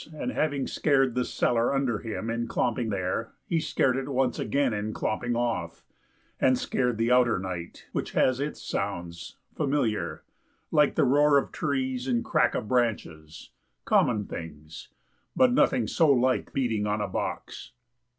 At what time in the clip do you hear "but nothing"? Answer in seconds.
15.35-15.85